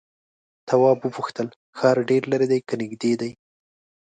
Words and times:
تواب 0.67 0.99
وپوښتل 1.03 1.47
ښار 1.77 1.97
ډېر 2.09 2.23
ليرې 2.31 2.47
دی 2.51 2.59
که 2.67 2.75
نږدې 2.81 3.13
دی؟ 3.21 3.31